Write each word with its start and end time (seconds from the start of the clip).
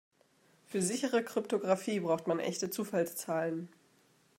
Für 0.65 0.81
sichere 0.81 1.23
Kryptographie 1.23 1.99
braucht 1.99 2.25
man 2.25 2.39
echte 2.39 2.71
Zufallszahlen. 2.71 3.69